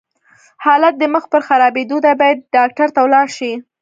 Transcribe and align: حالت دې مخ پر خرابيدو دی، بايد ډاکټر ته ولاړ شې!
حالت 0.65 0.93
دې 1.01 1.07
مخ 1.13 1.23
پر 1.31 1.41
خرابيدو 1.47 1.97
دی، 2.05 2.13
بايد 2.21 2.37
ډاکټر 2.55 2.87
ته 2.95 2.99
ولاړ 3.05 3.27
شې! 3.37 3.51